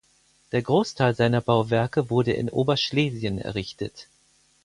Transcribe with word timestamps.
Der 0.51 0.63
Großteil 0.63 1.13
seiner 1.13 1.41
Bauwerke 1.41 2.09
wurde 2.09 2.31
in 2.33 2.49
Oberschlesien 2.49 3.37
errichtet. 3.37 4.07